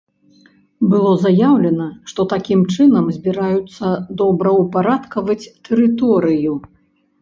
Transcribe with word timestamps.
Было 0.93 1.11
заяўлена, 1.25 1.87
што 2.13 2.27
такім 2.33 2.65
чынам 2.77 3.05
збіраюцца 3.19 3.95
добраўпарадкаваць 4.19 5.41
тэрыторыю. 5.65 6.53